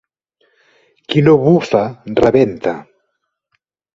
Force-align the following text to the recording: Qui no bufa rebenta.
Qui 1.11 1.23
no 1.25 1.35
bufa 1.43 1.83
rebenta. 2.21 2.73